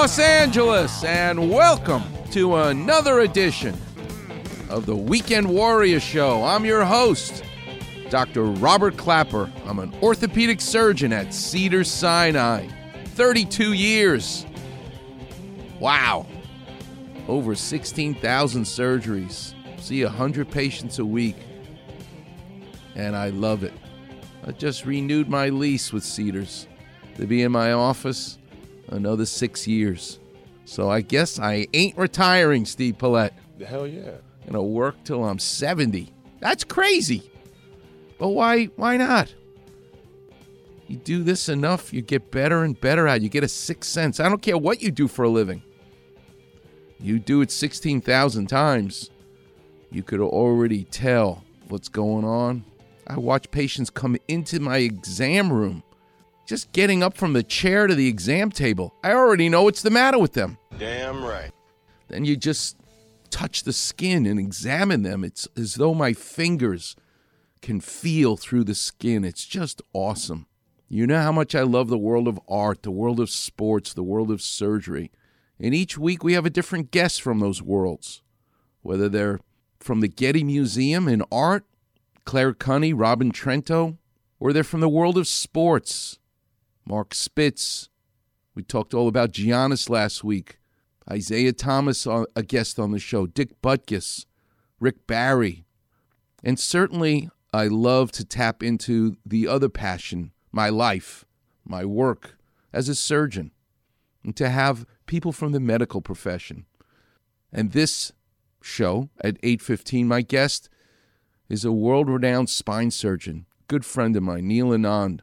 [0.00, 3.76] Los Angeles, and welcome to another edition
[4.70, 6.44] of the Weekend Warrior Show.
[6.44, 7.42] I'm your host,
[8.08, 8.44] Dr.
[8.44, 9.50] Robert Clapper.
[9.66, 12.68] I'm an orthopedic surgeon at Cedars-Sinai.
[13.06, 14.46] 32 years.
[15.80, 16.26] Wow.
[17.26, 19.52] Over 16,000 surgeries.
[19.80, 21.36] See 100 patients a week.
[22.94, 23.74] And I love it.
[24.46, 26.68] I just renewed my lease with Cedars
[27.16, 28.37] to be in my office
[28.88, 30.18] another six years.
[30.64, 33.34] So I guess I ain't retiring, Steve Paulette.
[33.58, 34.12] The hell yeah.
[34.46, 36.12] Gonna work till I'm 70.
[36.40, 37.30] That's crazy.
[38.18, 39.34] But why why not?
[40.86, 43.22] You do this enough, you get better and better at it.
[43.22, 44.20] You get a sixth sense.
[44.20, 45.62] I don't care what you do for a living.
[46.98, 49.10] You do it 16,000 times,
[49.90, 52.64] you could already tell what's going on.
[53.06, 55.82] I watch patients come into my exam room
[56.48, 58.94] just getting up from the chair to the exam table.
[59.04, 60.56] I already know what's the matter with them.
[60.78, 61.50] Damn right.
[62.08, 62.78] Then you just
[63.28, 65.24] touch the skin and examine them.
[65.24, 66.96] It's as though my fingers
[67.60, 69.26] can feel through the skin.
[69.26, 70.46] It's just awesome.
[70.88, 74.02] You know how much I love the world of art, the world of sports, the
[74.02, 75.10] world of surgery.
[75.60, 78.22] And each week we have a different guest from those worlds,
[78.80, 79.40] whether they're
[79.80, 81.66] from the Getty Museum in art,
[82.24, 83.98] Claire Cunny, Robin Trento,
[84.40, 86.18] or they're from the world of sports,
[86.88, 87.90] Mark Spitz.
[88.54, 90.58] We talked all about Giannis last week.
[91.10, 93.26] Isaiah Thomas, uh, a guest on the show.
[93.26, 94.24] Dick Butkus,
[94.80, 95.66] Rick Barry.
[96.42, 101.26] And certainly, I love to tap into the other passion, my life,
[101.62, 102.38] my work
[102.72, 103.50] as a surgeon,
[104.24, 106.64] and to have people from the medical profession.
[107.52, 108.12] And this
[108.62, 110.70] show at 8:15 my guest
[111.50, 115.20] is a world-renowned spine surgeon, good friend of mine, Neil Anand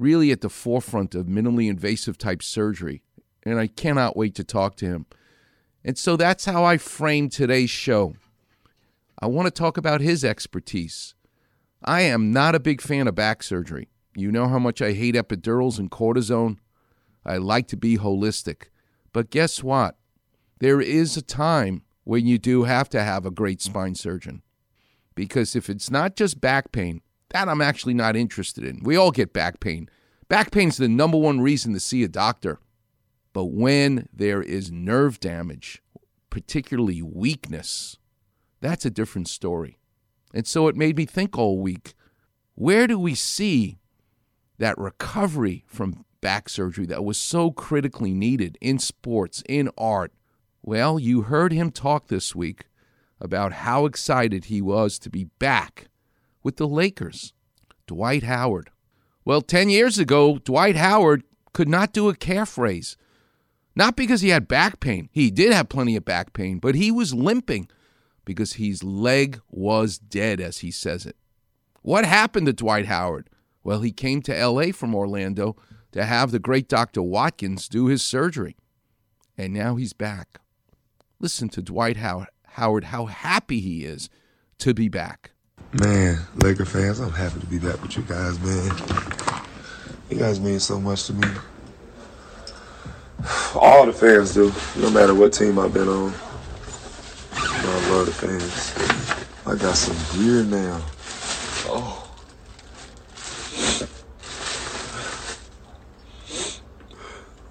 [0.00, 3.02] really at the forefront of minimally invasive type surgery.
[3.44, 5.06] And I cannot wait to talk to him.
[5.84, 8.14] And so that's how I framed today's show.
[9.18, 11.14] I want to talk about his expertise.
[11.84, 13.88] I am not a big fan of back surgery.
[14.14, 16.58] You know how much I hate epidurals and cortisone.
[17.24, 18.64] I like to be holistic.
[19.12, 19.96] But guess what?
[20.58, 24.42] There is a time when you do have to have a great spine surgeon.
[25.14, 28.80] Because if it's not just back pain, that I'm actually not interested in.
[28.82, 29.88] We all get back pain.
[30.28, 32.58] Back pain is the number one reason to see a doctor.
[33.32, 35.82] But when there is nerve damage,
[36.30, 37.96] particularly weakness,
[38.60, 39.78] that's a different story.
[40.34, 41.94] And so it made me think all week
[42.54, 43.78] where do we see
[44.58, 50.12] that recovery from back surgery that was so critically needed in sports, in art?
[50.62, 52.66] Well, you heard him talk this week
[53.20, 55.88] about how excited he was to be back
[56.42, 57.32] with the Lakers.
[57.86, 58.70] Dwight Howard.
[59.24, 62.96] Well, 10 years ago, Dwight Howard could not do a calf raise.
[63.76, 65.08] Not because he had back pain.
[65.12, 67.68] He did have plenty of back pain, but he was limping
[68.24, 71.16] because his leg was dead, as he says it.
[71.82, 73.30] What happened to Dwight Howard?
[73.64, 75.56] Well, he came to LA from Orlando
[75.92, 77.02] to have the great Dr.
[77.02, 78.56] Watkins do his surgery.
[79.36, 80.40] And now he's back.
[81.18, 84.08] Listen to Dwight Howard, how happy he is
[84.58, 85.32] to be back.
[85.72, 88.72] Man, Laker fans, I'm happy to be back with you guys, man.
[90.10, 91.28] You guys mean so much to me.
[93.54, 96.12] All the fans do, no matter what team I've been on.
[97.32, 98.74] I love the fans.
[99.46, 100.82] I got some gear now.
[101.66, 102.10] Oh.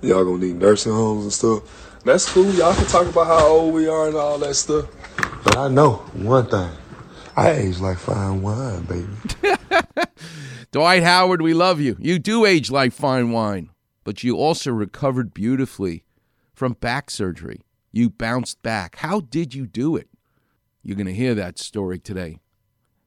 [0.00, 2.02] Y'all gonna need nursing homes and stuff.
[2.02, 2.50] That's cool.
[2.54, 4.86] Y'all can talk about how old we are and all that stuff.
[5.44, 6.70] But I know one thing.
[7.36, 9.56] I age like fine wine, baby.
[10.72, 11.94] Dwight Howard, we love you.
[12.00, 13.68] You do age like fine wine,
[14.04, 16.04] but you also recovered beautifully
[16.54, 17.60] from back surgery.
[17.92, 18.96] You bounced back.
[18.96, 20.08] How did you do it?
[20.82, 22.38] You're going to hear that story today.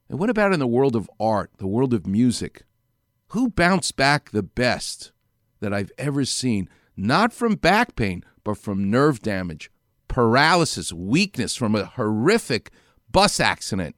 [0.08, 2.62] And what about in the world of art, the world of music?
[3.28, 5.10] Who bounced back the best
[5.58, 6.68] that I've ever seen?
[6.96, 9.72] Not from back pain, but from nerve damage,
[10.06, 12.70] paralysis, weakness from a horrific
[13.10, 13.96] bus accident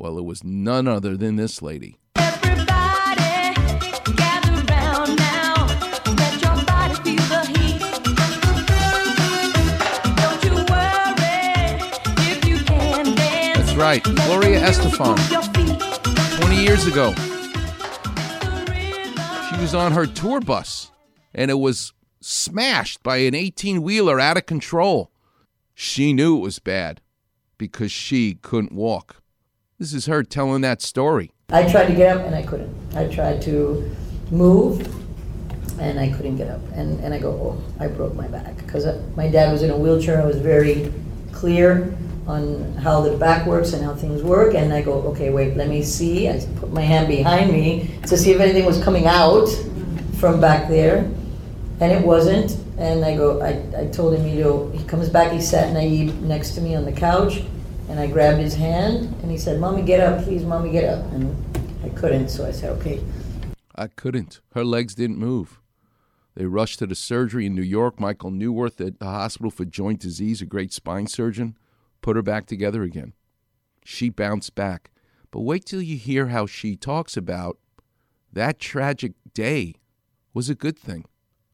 [0.00, 1.98] Well, it was none other than this lady.
[2.16, 2.64] Everybody,
[4.16, 5.66] gather round now.
[6.16, 7.80] Let your body feel the heat.
[10.16, 11.76] Don't you worry
[12.30, 13.58] if you can dance.
[13.58, 15.18] That's right, Gloria Estefan.
[15.18, 15.78] Move your feet.
[16.40, 17.12] 20 years ago,
[19.50, 20.90] she was on her tour bus
[21.34, 21.92] and it was
[22.22, 25.10] smashed by an 18 wheeler out of control.
[25.74, 27.02] She knew it was bad
[27.58, 29.19] because she couldn't walk.
[29.80, 31.32] This is her telling that story.
[31.48, 32.70] I tried to get up and I couldn't.
[32.94, 33.90] I tried to
[34.30, 34.86] move
[35.80, 36.60] and I couldn't get up.
[36.74, 38.58] And, and I go, oh, I broke my back.
[38.58, 40.20] Because uh, my dad was in a wheelchair.
[40.20, 40.92] I was very
[41.32, 41.96] clear
[42.26, 44.54] on how the back works and how things work.
[44.54, 46.28] And I go, okay, wait, let me see.
[46.28, 49.48] I put my hand behind me to see if anything was coming out
[50.18, 51.10] from back there.
[51.80, 52.54] And it wasn't.
[52.76, 56.60] And I go, I, I told know, he comes back, he sat Nayib next to
[56.60, 57.40] me on the couch.
[57.90, 61.04] And I grabbed his hand and he said, Mommy, get up, please, Mommy, get up.
[61.12, 61.36] And
[61.82, 63.02] I couldn't, so I said, okay.
[63.74, 64.40] I couldn't.
[64.54, 65.60] Her legs didn't move.
[66.36, 67.98] They rushed to the surgery in New York.
[67.98, 71.58] Michael Neuwirth at the Hospital for Joint Disease, a great spine surgeon,
[72.00, 73.12] put her back together again.
[73.84, 74.92] She bounced back.
[75.32, 77.58] But wait till you hear how she talks about
[78.32, 79.74] that tragic day
[80.32, 81.06] was a good thing.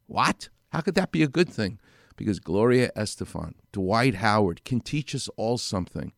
[0.07, 0.51] What?
[0.71, 1.81] How could that be a good thing?
[2.15, 6.13] Because Gloria Estefan, Dwight Howard can teach us all something.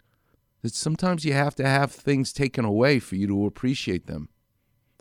[0.63, 4.29] That sometimes you have to have things taken away for you to appreciate them.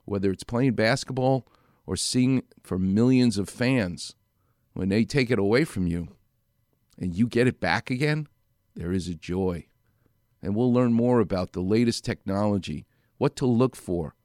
[0.06, 1.48] Whether it's playing basketball
[1.86, 4.16] or seeing for millions of fans,
[4.74, 6.10] when they take it away from you
[7.00, 8.28] and you get it back again,
[8.76, 9.66] there is a joy.
[10.42, 12.86] And we'll learn more about the latest technology,
[13.18, 14.16] what to look for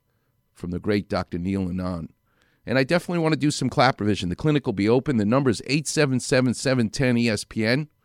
[0.53, 1.39] from the great Dr.
[1.39, 2.11] Neil Anand.
[2.65, 4.29] And I definitely want to do some clap revision.
[4.29, 5.17] The clinic will be open.
[5.17, 7.89] The number is 877 710 ESPN.